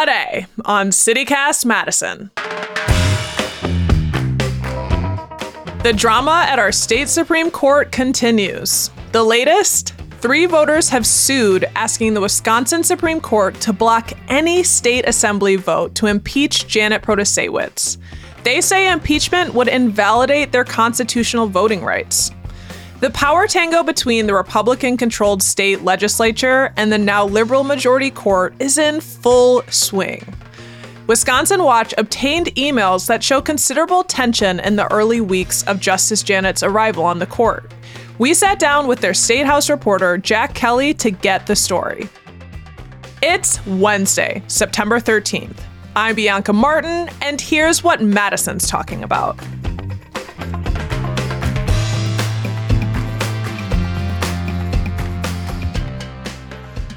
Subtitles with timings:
[0.00, 2.30] today on CityCast Madison.
[5.82, 8.90] The drama at our state Supreme Court continues.
[9.12, 15.08] The latest three voters have sued asking the Wisconsin Supreme Court to block any state
[15.08, 17.96] assembly vote to impeach Janet Protasiewicz.
[18.44, 22.30] They say impeachment would invalidate their constitutional voting rights.
[23.00, 28.54] The power tango between the Republican controlled state legislature and the now liberal majority court
[28.58, 30.26] is in full swing.
[31.06, 36.64] Wisconsin Watch obtained emails that show considerable tension in the early weeks of Justice Janet's
[36.64, 37.72] arrival on the court.
[38.18, 42.08] We sat down with their State House reporter, Jack Kelly, to get the story.
[43.22, 45.60] It's Wednesday, September 13th.
[45.94, 49.38] I'm Bianca Martin, and here's what Madison's talking about.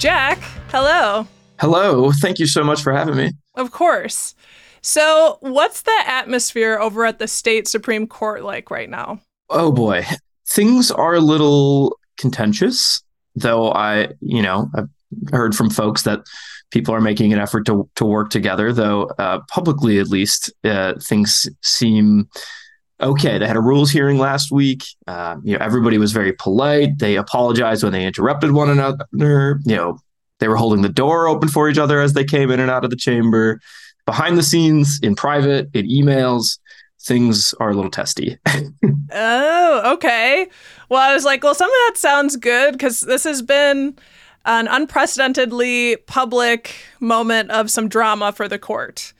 [0.01, 1.27] Jack, hello.
[1.59, 2.11] Hello.
[2.11, 3.33] Thank you so much for having me.
[3.53, 4.33] Of course.
[4.81, 9.21] So, what's the atmosphere over at the state Supreme Court like right now?
[9.51, 10.03] Oh boy.
[10.49, 13.03] Things are a little contentious,
[13.35, 14.89] though I, you know, I've
[15.31, 16.21] heard from folks that
[16.71, 20.95] people are making an effort to to work together, though uh, publicly at least uh,
[20.99, 22.27] things seem
[23.01, 23.37] okay.
[23.37, 24.83] They had a rules hearing last week.
[25.07, 26.99] Uh, you know, everybody was very polite.
[26.99, 29.05] They apologized when they interrupted one another.
[29.11, 29.99] You know,
[30.39, 32.83] they were holding the door open for each other as they came in and out
[32.83, 33.59] of the chamber.
[34.05, 36.57] Behind the scenes, in private, in emails,
[37.01, 38.37] things are a little testy.
[39.11, 40.47] oh, okay.
[40.89, 43.97] Well, I was like, well, some of that sounds good because this has been
[44.45, 49.13] an unprecedentedly public moment of some drama for the court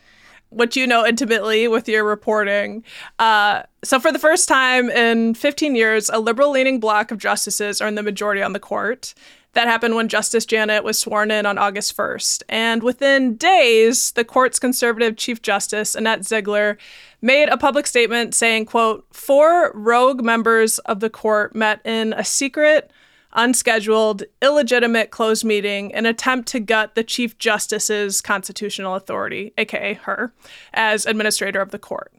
[0.52, 2.84] which you know intimately with your reporting.
[3.18, 7.82] Uh, so, for the first time in 15 years, a liberal leaning block of justices
[7.82, 9.14] are in the majority on the court.
[9.54, 12.44] That happened when Justice Janet was sworn in on August 1st.
[12.48, 16.78] And within days, the court's conservative Chief Justice, Annette Ziegler,
[17.22, 22.24] made a public statement saying, quote, four rogue members of the court met in a
[22.24, 22.92] secret,
[23.34, 30.34] unscheduled, illegitimate closed meeting in attempt to gut the Chief Justice's constitutional authority, aka her,
[30.74, 32.14] as administrator of the court.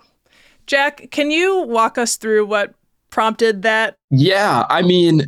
[0.67, 2.75] Jack, can you walk us through what
[3.11, 3.97] prompted that?
[4.11, 5.27] Yeah, I mean,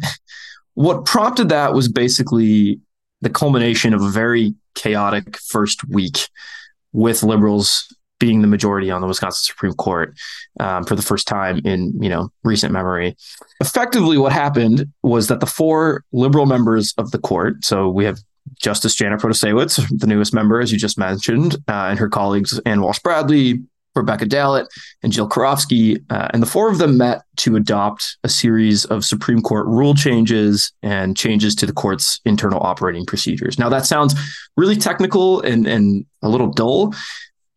[0.75, 2.81] what prompted that was basically
[3.21, 6.28] the culmination of a very chaotic first week
[6.93, 10.14] with liberals being the majority on the Wisconsin Supreme Court
[10.60, 13.16] um, for the first time in you know recent memory.
[13.60, 18.19] Effectively, what happened was that the four liberal members of the court, so we have
[18.60, 22.82] Justice Janet Protasiewicz, the newest member, as you just mentioned, uh, and her colleagues Ann
[22.82, 23.60] Walsh Bradley,
[23.94, 24.66] Rebecca Dallet,
[25.02, 29.04] and Jill Karofsky, uh, and the four of them met to adopt a series of
[29.04, 33.58] Supreme Court rule changes and changes to the court's internal operating procedures.
[33.58, 34.14] Now, that sounds
[34.56, 36.94] really technical and, and a little dull,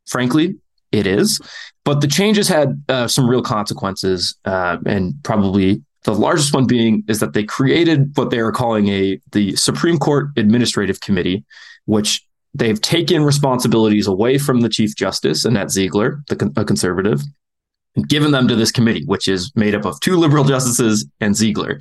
[0.07, 0.55] frankly,
[0.91, 1.39] it is.
[1.83, 7.03] But the changes had uh, some real consequences, uh, and probably the largest one being
[7.07, 11.45] is that they created what they are calling a the Supreme Court Administrative Committee,
[11.85, 17.21] which they've taken responsibilities away from the Chief Justice Annette Ziegler, the, a conservative,
[17.95, 21.35] and given them to this committee, which is made up of two liberal justices and
[21.35, 21.79] Ziegler.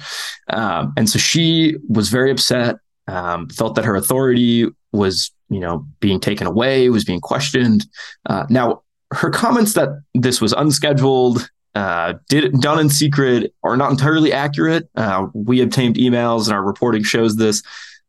[0.48, 2.76] Um, and so she was very upset,
[3.06, 7.86] um, felt that her authority was you know, being taken away, was being questioned.
[8.26, 13.90] Uh, now, her comments that this was unscheduled, uh, did done in secret, are not
[13.90, 14.88] entirely accurate.
[14.96, 17.62] Uh, we obtained emails, and our reporting shows this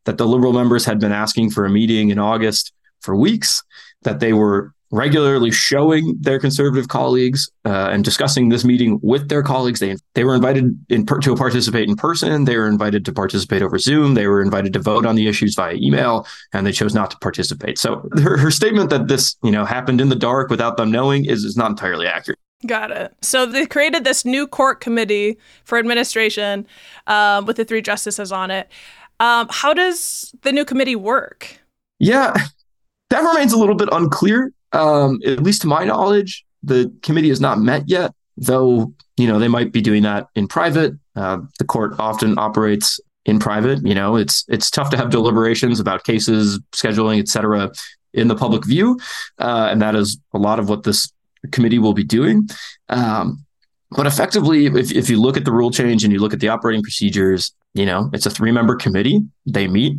[0.06, 2.72] that the liberal members had been asking for a meeting in August
[3.02, 3.64] for weeks.
[4.04, 9.44] That they were regularly showing their conservative colleagues uh, and discussing this meeting with their
[9.44, 9.80] colleagues.
[9.80, 12.46] They they were invited in per- to participate in person.
[12.46, 14.14] They were invited to participate over Zoom.
[14.14, 17.18] They were invited to vote on the issues via email, and they chose not to
[17.18, 17.78] participate.
[17.78, 21.26] So her, her statement that this you know happened in the dark without them knowing
[21.26, 22.40] is is not entirely accurate.
[22.66, 23.14] Got it.
[23.22, 26.66] So they created this new court committee for administration
[27.06, 28.72] um, with the three justices on it.
[29.20, 31.60] Um, how does the new committee work?
[32.00, 32.34] Yeah,
[33.10, 34.52] that remains a little bit unclear.
[34.74, 39.40] Um, at least to my knowledge, the committee has not met yet, though, you know,
[39.40, 40.94] they might be doing that in private.
[41.16, 43.86] Uh, the court often operates in private.
[43.86, 47.72] You know, it's it's tough to have deliberations about cases, scheduling, et cetera,
[48.14, 49.00] in the public view.
[49.40, 51.12] Uh, and that is a lot of what this
[51.52, 52.50] committee will be doing.
[52.90, 53.46] Um,
[53.92, 56.50] but effectively, if, if you look at the rule change and you look at the
[56.50, 59.22] operating procedures, you know, it's a three member committee.
[59.46, 59.98] They meet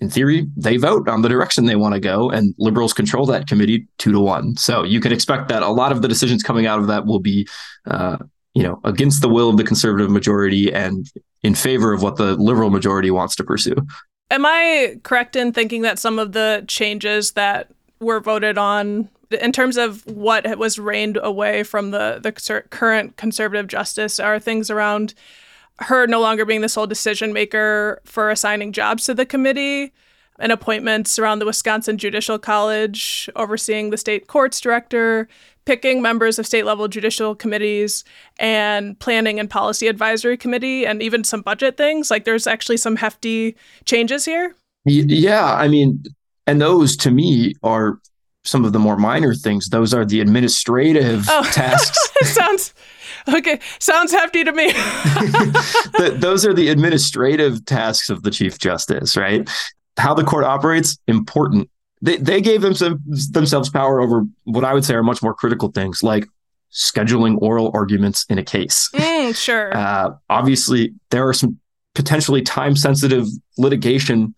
[0.00, 3.48] in theory, they vote on the direction they want to go, and liberals control that
[3.48, 4.56] committee two to one.
[4.56, 7.18] So you can expect that a lot of the decisions coming out of that will
[7.18, 7.48] be,
[7.86, 8.18] uh,
[8.54, 11.10] you know, against the will of the conservative majority and
[11.42, 13.74] in favor of what the liberal majority wants to pursue.
[14.30, 19.52] Am I correct in thinking that some of the changes that were voted on in
[19.52, 22.32] terms of what was reined away from the the
[22.70, 25.14] current conservative justice are things around
[25.80, 29.92] her no longer being the sole decision maker for assigning jobs to the committee
[30.38, 35.28] and appointments around the Wisconsin Judicial College, overseeing the state courts director,
[35.64, 38.04] picking members of state level judicial committees,
[38.38, 42.10] and planning and policy advisory committee, and even some budget things.
[42.10, 44.54] Like there's actually some hefty changes here.
[44.84, 45.54] Yeah.
[45.54, 46.04] I mean,
[46.46, 47.98] and those to me are
[48.44, 49.68] some of the more minor things.
[49.68, 51.42] Those are the administrative oh.
[51.52, 51.98] tasks.
[52.32, 52.72] sounds
[53.34, 53.60] okay.
[53.78, 54.66] Sounds hefty to me.
[54.72, 59.48] the, those are the administrative tasks of the chief justice, right?
[59.96, 61.70] How the court operates important.
[62.00, 63.02] They they gave them some,
[63.32, 66.26] themselves power over what I would say are much more critical things like
[66.72, 68.88] scheduling oral arguments in a case.
[68.94, 69.76] Mm, sure.
[69.76, 71.58] Uh, obviously, there are some
[71.94, 73.26] potentially time sensitive
[73.56, 74.34] litigation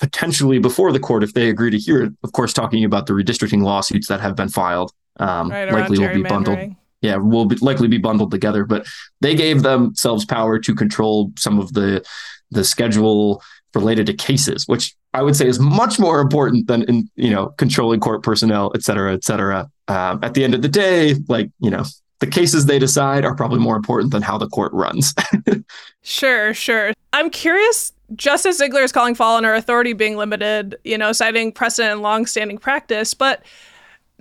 [0.00, 2.12] potentially before the court if they agree to hear it.
[2.24, 6.14] Of course, talking about the redistricting lawsuits that have been filed, um, right, likely will
[6.14, 6.74] be bundled.
[7.02, 8.64] Yeah, will be, likely be bundled together.
[8.64, 8.86] But
[9.20, 12.04] they gave themselves power to control some of the
[12.50, 13.42] the schedule
[13.74, 17.48] related to cases, which I would say is much more important than in you know
[17.58, 19.70] controlling court personnel, et cetera, et cetera.
[19.88, 21.84] Um, at the end of the day, like you know,
[22.20, 25.14] the cases they decide are probably more important than how the court runs.
[26.02, 26.92] sure, sure.
[27.12, 31.52] I'm curious Justice Ziegler is calling fall on her authority being limited, you know, citing
[31.52, 33.14] precedent and long-standing practice.
[33.14, 33.42] But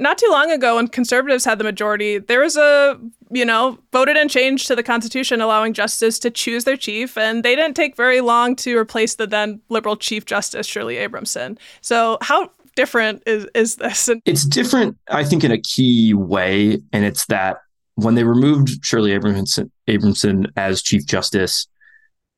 [0.01, 3.00] not too long ago, when conservatives had the majority, there was a,
[3.30, 7.44] you know, voted and changed to the Constitution allowing justice to choose their chief, and
[7.44, 11.57] they didn't take very long to replace the then liberal Chief Justice Shirley Abrahamson.
[11.81, 14.09] So how different is is this?
[14.25, 17.57] It's different, I think, in a key way, and it's that
[17.95, 21.68] when they removed Shirley Abrahamson, Abrahamson as Chief Justice,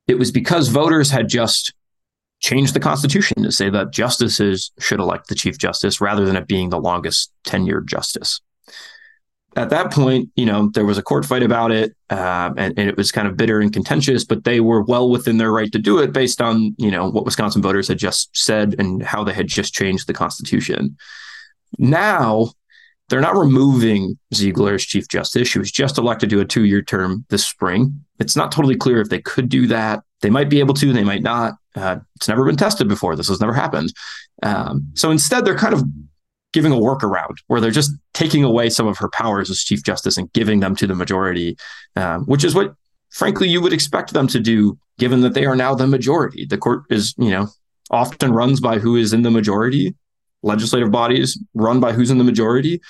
[0.07, 1.74] it was because voters had just
[2.43, 6.47] changed the Constitution to say that justices should elect the Chief Justice rather than it
[6.47, 8.41] being the longest tenured justice.
[9.55, 12.89] At that point, you know, there was a court fight about it, uh, and, and,
[12.89, 15.79] it was kind of bitter and contentious, but they were well within their right to
[15.79, 19.33] do it based on, you know, what Wisconsin voters had just said and how they
[19.33, 20.97] had just changed the Constitution.
[21.77, 22.51] Now,
[23.09, 25.47] they're not removing Ziegler as Chief Justice.
[25.47, 28.03] She was just elected to a two year term this spring.
[28.19, 30.01] It's not totally clear if they could do that.
[30.21, 31.53] They might be able to, they might not.
[31.75, 33.15] Uh, it's never been tested before.
[33.15, 33.93] This has never happened.
[34.43, 35.83] Um, so instead, they're kind of
[36.51, 40.17] giving a workaround where they're just taking away some of her powers as Chief Justice
[40.17, 41.57] and giving them to the majority,
[41.95, 42.75] um, which is what,
[43.09, 46.45] frankly, you would expect them to do, given that they are now the majority.
[46.45, 47.47] The court is, you know,
[47.89, 49.95] often runs by who is in the majority
[50.43, 52.81] legislative bodies run by who's in the majority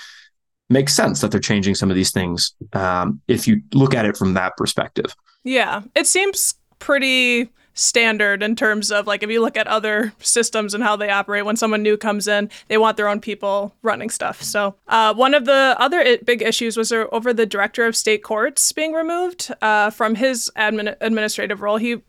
[0.70, 4.18] makes sense that they're changing some of these things um, if you look at it
[4.18, 5.16] from that perspective.
[5.44, 10.74] Yeah, it seems pretty standard in terms of like if you look at other systems
[10.74, 14.10] and how they operate when someone new comes in they want their own people running
[14.10, 18.24] stuff so uh, one of the other big issues was over the director of state
[18.24, 22.02] courts being removed uh, from his admin- administrative role he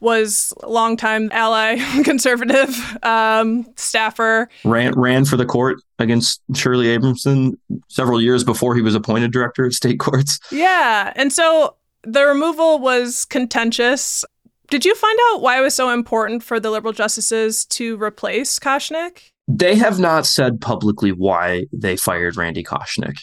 [0.00, 4.48] was a longtime ally, conservative um, staffer.
[4.64, 7.58] Ran ran for the court against Shirley Abrahamson
[7.88, 10.38] several years before he was appointed director of state courts.
[10.52, 14.24] Yeah, and so the removal was contentious.
[14.70, 18.58] Did you find out why it was so important for the liberal justices to replace
[18.58, 19.30] Koschnick?
[19.46, 23.18] They have not said publicly why they fired Randy Koschnick.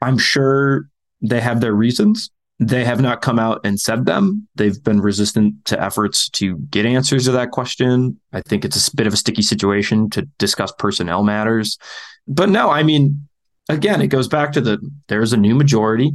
[0.00, 0.88] I'm sure
[1.20, 2.30] they have their reasons.
[2.58, 4.48] They have not come out and said them.
[4.54, 8.18] They've been resistant to efforts to get answers to that question.
[8.32, 11.76] I think it's a bit of a sticky situation to discuss personnel matters.
[12.26, 13.28] But no, I mean,
[13.68, 16.12] again, it goes back to the there's a new majority.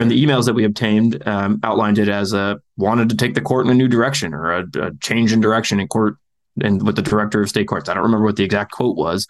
[0.00, 3.40] And the emails that we obtained um, outlined it as a wanted to take the
[3.40, 6.16] court in a new direction or a, a change in direction in court
[6.60, 7.88] and with the director of state courts.
[7.88, 9.26] I don't remember what the exact quote was.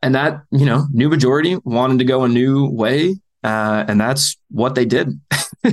[0.00, 3.16] And that, you know, new majority wanted to go a new way.
[3.42, 5.20] Uh, and that's what they did.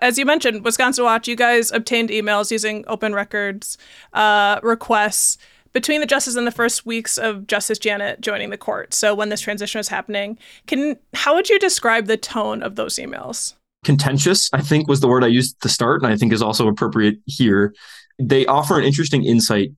[0.00, 3.78] As you mentioned, Wisconsin Watch, you guys obtained emails using open records
[4.12, 5.38] uh, requests
[5.72, 8.94] between the justice and the first weeks of Justice Janet joining the court.
[8.94, 12.96] So when this transition was happening, can how would you describe the tone of those
[12.96, 13.54] emails?
[13.84, 16.68] Contentious, I think, was the word I used to start, and I think is also
[16.68, 17.74] appropriate here.
[18.20, 19.70] They offer an interesting insight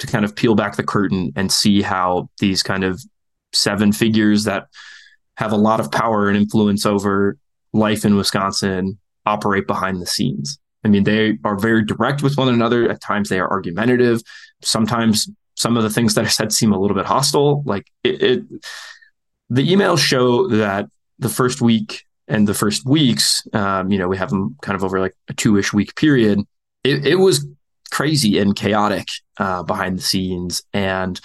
[0.00, 3.02] to kind of peel back the curtain and see how these kind of
[3.52, 4.66] seven figures that
[5.38, 7.38] have a lot of power and influence over
[7.72, 10.58] life in Wisconsin operate behind the scenes.
[10.86, 12.88] I mean, they are very direct with one another.
[12.88, 14.22] At times, they are argumentative.
[14.62, 17.62] Sometimes, some of the things that are said seem a little bit hostile.
[17.64, 18.44] Like it, it
[19.50, 20.86] the emails show that
[21.18, 24.84] the first week and the first weeks, um, you know, we have them kind of
[24.84, 26.40] over like a two ish week period
[26.86, 27.46] it, it was
[27.90, 31.20] crazy and chaotic uh, behind the scenes, and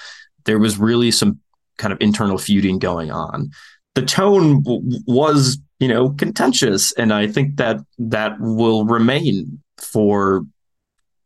[0.46, 1.40] there was really some
[1.78, 3.52] kind of internal feuding going on.
[3.96, 10.46] The tone w- was, you know, contentious, and I think that that will remain for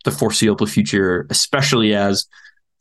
[0.04, 2.26] the foreseeable future, especially as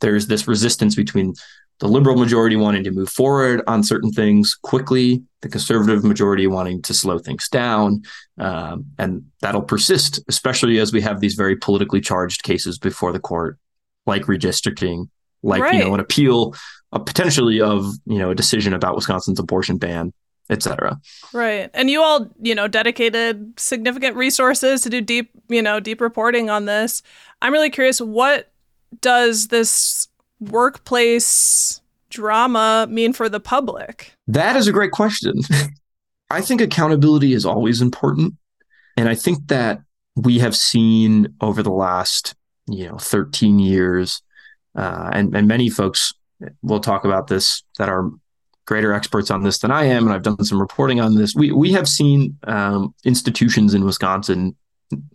[0.01, 1.35] there's this resistance between
[1.81, 6.81] the liberal majority wanting to move forward on certain things quickly, the conservative majority wanting
[6.83, 8.03] to slow things down.
[8.39, 13.19] Um, and that'll persist, especially as we have these very politically charged cases before the
[13.19, 13.59] court,
[14.07, 15.09] like redistricting,
[15.45, 15.75] like, right.
[15.75, 16.55] you know, an appeal
[16.93, 20.13] uh, potentially of, you know, a decision about Wisconsin's abortion ban,
[20.51, 20.99] etc.
[21.33, 21.71] Right.
[21.75, 26.51] And you all, you know, dedicated significant resources to do deep, you know, deep reporting
[26.51, 27.03] on this.
[27.43, 28.53] I'm really curious what
[29.01, 30.09] does this
[30.41, 34.15] workplace drama mean for the public?
[34.29, 35.35] That is a great question.
[36.31, 38.35] I think accountability is always important.
[38.97, 39.81] And I think that
[40.17, 42.35] we have seen over the last,
[42.67, 44.23] you know, 13 years,
[44.75, 46.13] uh, and, and many folks
[46.63, 48.11] will talk about this that are
[48.67, 51.35] greater experts on this than I am, and I've done some reporting on this.
[51.35, 54.57] We we have seen um, institutions in Wisconsin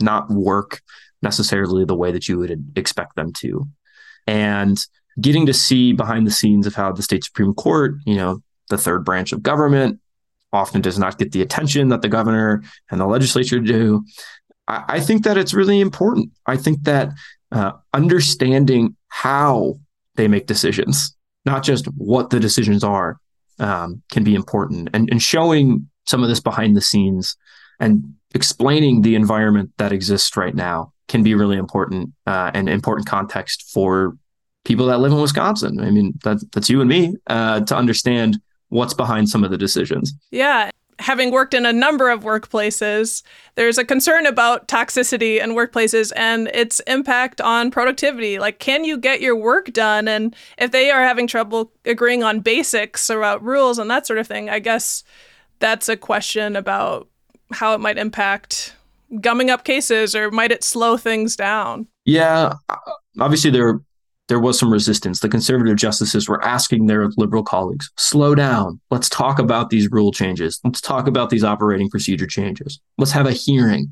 [0.01, 0.81] not work
[1.21, 3.67] necessarily the way that you would expect them to,
[4.27, 4.77] and
[5.19, 8.77] getting to see behind the scenes of how the state supreme court, you know, the
[8.77, 9.99] third branch of government,
[10.53, 14.03] often does not get the attention that the governor and the legislature do.
[14.67, 16.31] I, I think that it's really important.
[16.45, 17.09] I think that
[17.51, 19.79] uh, understanding how
[20.15, 21.15] they make decisions,
[21.45, 23.19] not just what the decisions are,
[23.59, 24.89] um, can be important.
[24.93, 27.35] And, and showing some of this behind the scenes
[27.79, 33.07] and explaining the environment that exists right now can be really important uh, and important
[33.07, 34.17] context for
[34.65, 35.79] people that live in Wisconsin.
[35.79, 38.39] I mean, that, that's you and me uh, to understand
[38.69, 40.13] what's behind some of the decisions.
[40.31, 40.69] Yeah.
[40.99, 43.23] Having worked in a number of workplaces,
[43.55, 48.37] there's a concern about toxicity in workplaces and its impact on productivity.
[48.37, 50.07] Like, can you get your work done?
[50.07, 54.27] And if they are having trouble agreeing on basics about rules and that sort of
[54.27, 55.03] thing, I guess
[55.59, 57.07] that's a question about
[57.51, 58.75] how it might impact
[59.21, 61.87] gumming up cases or might it slow things down?
[62.05, 62.53] Yeah,
[63.19, 63.79] obviously there
[64.29, 65.19] there was some resistance.
[65.19, 68.79] The conservative justices were asking their liberal colleagues, slow down.
[68.91, 70.61] Let's talk about these rule changes.
[70.63, 72.79] Let's talk about these operating procedure changes.
[72.97, 73.91] Let's have a hearing.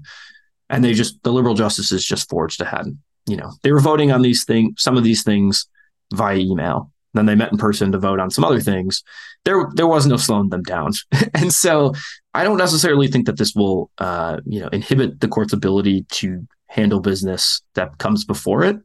[0.69, 2.85] And they just, the liberal justices just forged ahead.
[3.25, 5.67] You know, they were voting on these things, some of these things
[6.13, 6.91] via email.
[7.13, 9.03] Then they met in person to vote on some other things.
[9.43, 10.91] There, there was no slowing them down.
[11.33, 11.93] and so
[12.37, 16.47] I don't necessarily think that this will, uh, you know, inhibit the court's ability to
[16.67, 18.77] handle business that comes before it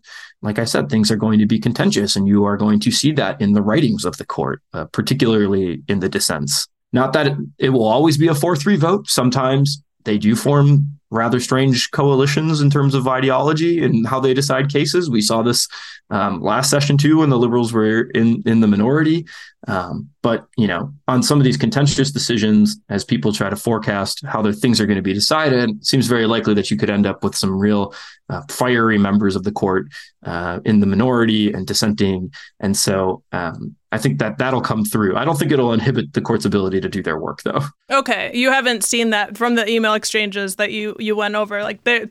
[0.42, 3.12] like I said, things are going to be contentious, and you are going to see
[3.12, 6.66] that in the writings of the court, uh, particularly in the dissents.
[6.92, 9.08] Not that it, it will always be a 4 3 vote.
[9.08, 14.72] Sometimes they do form rather strange coalitions in terms of ideology and how they decide
[14.72, 15.10] cases.
[15.10, 15.68] We saw this
[16.10, 19.26] um, last session too when the liberals were in in the minority.
[19.68, 24.24] Um, but you know, on some of these contentious decisions, as people try to forecast
[24.26, 26.90] how the things are going to be decided, it seems very likely that you could
[26.90, 27.94] end up with some real
[28.28, 29.86] uh, fiery members of the court
[30.24, 32.32] uh, in the minority and dissenting.
[32.60, 35.16] And so um, I think that that'll come through.
[35.16, 37.60] I don't think it'll inhibit the court's ability to do their work, though.
[37.90, 41.62] Okay, you haven't seen that from the email exchanges that you you went over.
[41.62, 42.10] Like the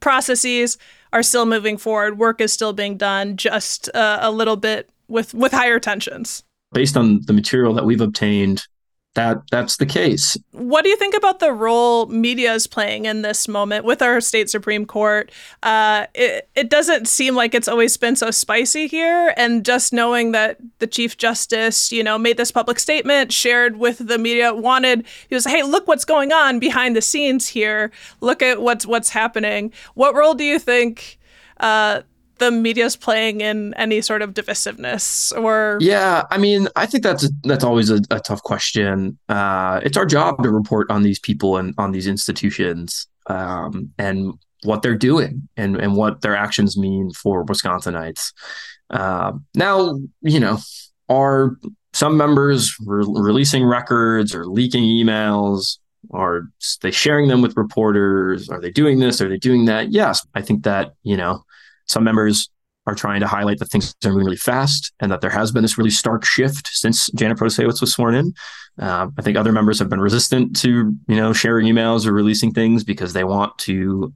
[0.00, 0.78] processes
[1.12, 2.18] are still moving forward.
[2.18, 6.42] Work is still being done, just uh, a little bit with with higher tensions.
[6.72, 8.66] Based on the material that we've obtained,
[9.14, 10.36] that that's the case.
[10.52, 14.20] What do you think about the role media is playing in this moment with our
[14.20, 15.32] state supreme court?
[15.64, 20.30] Uh, it it doesn't seem like it's always been so spicy here, and just knowing
[20.32, 25.04] that the chief justice, you know, made this public statement, shared with the media, wanted
[25.28, 27.90] he was, hey, look what's going on behind the scenes here.
[28.20, 29.72] Look at what's what's happening.
[29.94, 31.18] What role do you think?
[31.58, 32.02] Uh,
[32.40, 37.30] the media's playing in any sort of divisiveness or yeah i mean i think that's
[37.44, 39.18] that's always a, a tough question.
[39.28, 44.32] Uh, it's our job to report on these people and on these institutions um, and
[44.62, 48.32] what they're doing and, and what their actions mean for wisconsinites.
[48.90, 50.58] Uh, now you know
[51.08, 51.56] are
[51.92, 55.78] some members re- releasing records or leaking emails?
[56.12, 56.42] Are
[56.82, 58.48] they sharing them with reporters?
[58.48, 59.20] Are they doing this?
[59.20, 59.92] Are they doing that?
[59.92, 61.44] Yes i think that you know
[61.90, 62.48] some members
[62.86, 65.62] are trying to highlight that things are moving really fast and that there has been
[65.62, 68.32] this really stark shift since Janet Protasiewicz was sworn in.
[68.78, 72.52] Uh, I think other members have been resistant to, you know, sharing emails or releasing
[72.52, 74.12] things because they want to,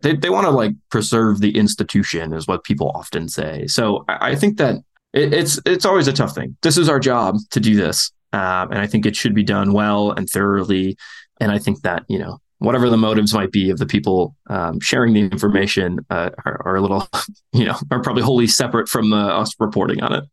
[0.00, 3.66] they, they want to like preserve the institution is what people often say.
[3.66, 4.76] So I, I think that
[5.12, 6.56] it, it's, it's always a tough thing.
[6.62, 8.10] This is our job to do this.
[8.32, 10.96] Uh, and I think it should be done well and thoroughly.
[11.40, 14.78] And I think that, you know, whatever the motives might be of the people um,
[14.80, 17.08] sharing the information uh, are, are, a little,
[17.52, 20.24] you know, are probably wholly separate from uh, us reporting on it.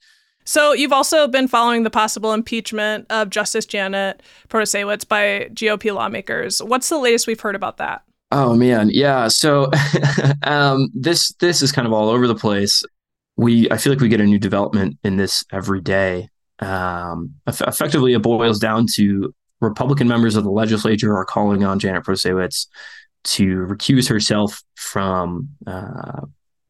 [0.44, 6.62] So you've also been following the possible impeachment of Justice Janet Protasiewicz by GOP lawmakers.
[6.62, 8.04] What's the latest we've heard about that?
[8.32, 9.30] Oh man, yeah.
[9.30, 9.72] So
[10.44, 12.84] um, this this is kind of all over the place.
[13.36, 16.30] We I feel like we get a new development in this every day.
[16.60, 22.04] Um, effectively, it boils down to Republican members of the legislature are calling on Janet
[22.04, 22.68] Protasiewicz
[23.24, 26.22] to recuse herself from uh,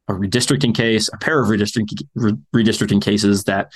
[0.08, 2.08] a redistricting case, a pair of redistricting,
[2.54, 3.70] redistricting cases that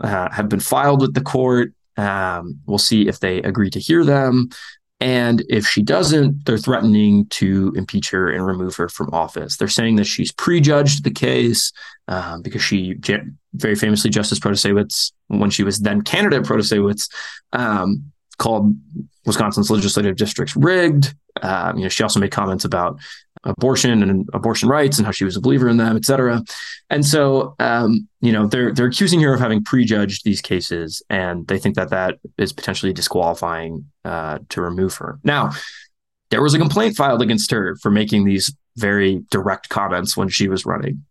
[0.00, 1.72] uh, have been filed with the court.
[1.96, 4.50] Um, we'll see if they agree to hear them.
[4.98, 9.56] And if she doesn't, they're threatening to impeach her and remove her from office.
[9.56, 11.70] They're saying that she's prejudged the case
[12.08, 12.94] um, because she,
[13.52, 17.10] very famously, Justice Protasiewicz, when she was then candidate Protasiewicz,
[17.52, 18.74] um, called
[19.24, 21.14] Wisconsin's legislative districts rigged.
[21.42, 22.98] Um, you know, she also made comments about
[23.44, 26.42] abortion and abortion rights and how she was a believer in them, et cetera.
[26.90, 31.46] And so, um, you know, they're they're accusing her of having prejudged these cases, and
[31.46, 35.18] they think that that is potentially disqualifying uh, to remove her.
[35.22, 35.52] Now,
[36.30, 40.48] there was a complaint filed against her for making these very direct comments when she
[40.48, 41.04] was running.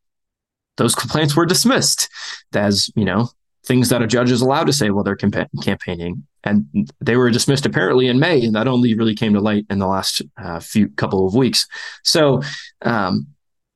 [0.77, 2.09] Those complaints were dismissed
[2.53, 3.29] as, you know,
[3.65, 6.25] things that a judge is allowed to say while they're campa- campaigning.
[6.43, 9.79] And they were dismissed apparently in May, and that only really came to light in
[9.79, 11.67] the last uh, few couple of weeks.
[12.03, 12.41] So,
[12.83, 13.27] um,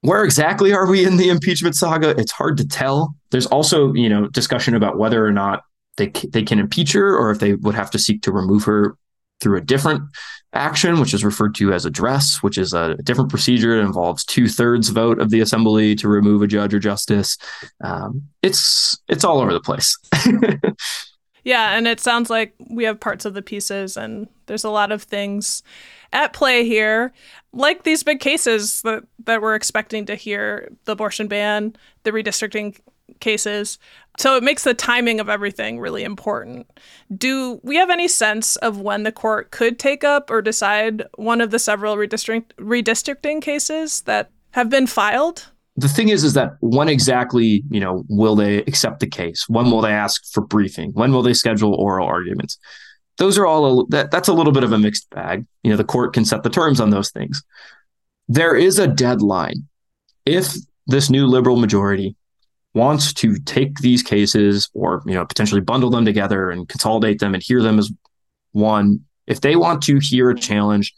[0.01, 2.12] where exactly are we in the impeachment saga?
[2.12, 3.15] It's hard to tell.
[3.31, 5.63] There's also, you know, discussion about whether or not
[5.98, 8.96] they they can impeach her, or if they would have to seek to remove her
[9.41, 10.03] through a different
[10.53, 13.77] action, which is referred to as address, which is a different procedure.
[13.77, 17.37] It involves two thirds vote of the assembly to remove a judge or justice.
[17.83, 19.97] Um, it's it's all over the place.
[21.43, 24.91] yeah, and it sounds like we have parts of the pieces, and there's a lot
[24.91, 25.61] of things
[26.11, 27.13] at play here,
[27.53, 32.79] like these big cases that that we're expecting to hear: the abortion ban, the redistricting
[33.19, 33.77] cases.
[34.19, 36.69] So it makes the timing of everything really important.
[37.15, 41.39] Do we have any sense of when the court could take up or decide one
[41.39, 45.47] of the several redistrict- redistricting cases that have been filed?
[45.77, 49.45] The thing is, is that when exactly, you know, will they accept the case?
[49.47, 50.91] When will they ask for briefing?
[50.91, 52.60] When will they schedule oral arguments?
[53.19, 55.45] Those are all a, that, that's a little bit of a mixed bag.
[55.63, 57.41] You know, the court can set the terms on those things.
[58.27, 59.65] There is a deadline.
[60.25, 60.55] If
[60.88, 62.17] this new liberal majority
[62.73, 67.34] wants to take these cases or you know potentially bundle them together and consolidate them
[67.34, 67.91] and hear them as
[68.51, 70.93] one if they want to hear a challenge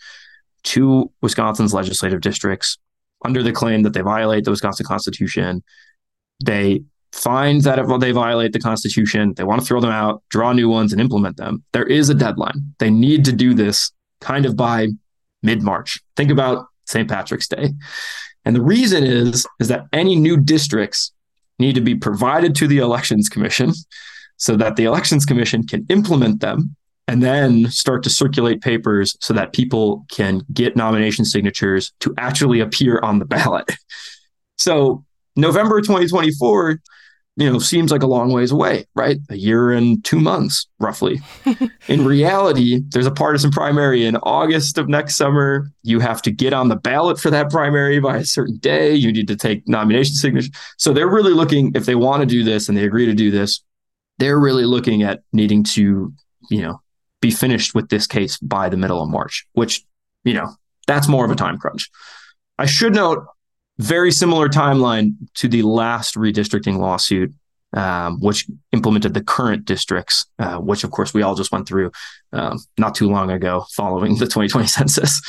[0.63, 2.77] to Wisconsin's legislative districts
[3.25, 5.63] under the claim that they violate the Wisconsin Constitution
[6.43, 10.51] they find that if they violate the Constitution they want to throw them out draw
[10.51, 14.45] new ones and implement them there is a deadline they need to do this kind
[14.45, 14.89] of by
[15.41, 17.09] mid-March think about St.
[17.09, 17.71] Patrick's Day
[18.43, 21.13] and the reason is is that any new districts
[21.61, 23.71] need to be provided to the elections commission
[24.35, 26.75] so that the elections commission can implement them
[27.07, 32.59] and then start to circulate papers so that people can get nomination signatures to actually
[32.59, 33.69] appear on the ballot.
[34.57, 36.79] So November 2024,
[37.37, 39.17] you know, seems like a long ways away, right?
[39.29, 41.21] A year and two months, roughly.
[41.87, 45.71] in reality, there's a partisan primary in August of next summer.
[45.83, 48.93] You have to get on the ballot for that primary by a certain day.
[48.93, 50.51] You need to take nomination signatures.
[50.77, 53.31] So they're really looking, if they want to do this and they agree to do
[53.31, 53.63] this,
[54.17, 56.13] they're really looking at needing to,
[56.49, 56.81] you know,
[57.21, 59.85] be finished with this case by the middle of March, which,
[60.25, 60.53] you know,
[60.85, 61.89] that's more of a time crunch.
[62.57, 63.25] I should note
[63.77, 67.33] very similar timeline to the last redistricting lawsuit,
[67.73, 71.91] um, which implemented the current districts, uh, which of course we all just went through
[72.33, 75.21] um, not too long ago following the 2020 census.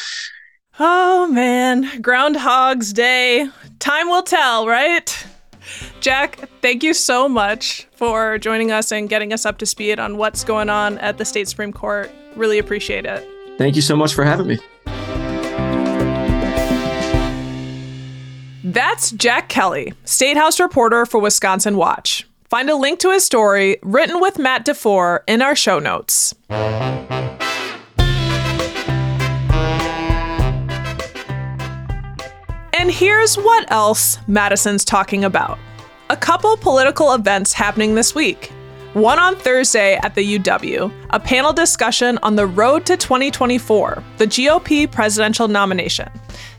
[0.78, 3.48] Oh man, Groundhog's Day.
[3.78, 5.26] Time will tell, right?
[6.00, 10.16] Jack, thank you so much for joining us and getting us up to speed on
[10.16, 12.10] what's going on at the state Supreme Court.
[12.34, 13.28] Really appreciate it.
[13.58, 14.58] Thank you so much for having me.
[18.72, 22.26] That's Jack Kelly, State House reporter for Wisconsin Watch.
[22.48, 26.34] Find a link to his story, written with Matt DeFour, in our show notes.
[32.72, 35.58] And here's what else Madison's talking about
[36.08, 38.52] a couple political events happening this week.
[38.94, 44.26] One on Thursday at the UW, a panel discussion on the road to 2024, the
[44.26, 46.10] GOP presidential nomination.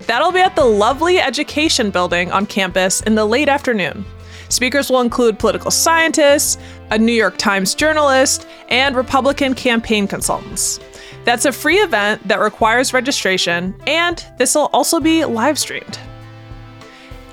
[0.07, 4.03] That'll be at the lovely Education Building on campus in the late afternoon.
[4.49, 6.57] Speakers will include political scientists,
[6.89, 10.79] a New York Times journalist, and Republican campaign consultants.
[11.25, 15.99] That's a free event that requires registration, and this will also be live streamed.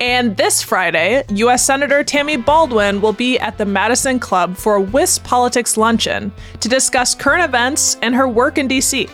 [0.00, 1.62] And this Friday, U.S.
[1.62, 7.14] Senator Tammy Baldwin will be at the Madison Club for a WisPolitics Luncheon to discuss
[7.14, 9.08] current events and her work in D.C.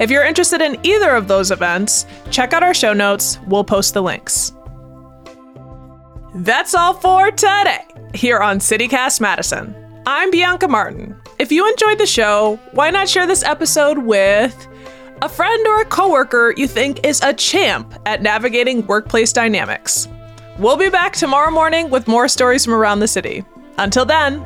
[0.00, 3.38] If you're interested in either of those events, check out our show notes.
[3.46, 4.52] We'll post the links.
[6.34, 9.72] That's all for today here on CityCast Madison.
[10.04, 11.14] I'm Bianca Martin.
[11.38, 14.66] If you enjoyed the show, why not share this episode with
[15.20, 20.08] a friend or a coworker you think is a champ at navigating workplace dynamics?
[20.58, 23.44] We'll be back tomorrow morning with more stories from around the city.
[23.78, 24.44] Until then,